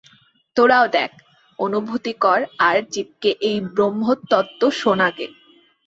[0.57, 1.11] তোরাও দেখ,
[1.59, 5.27] অনুভূতি কর আর জীবকে এই ব্রহ্মতত্ত্ব শোনাগে।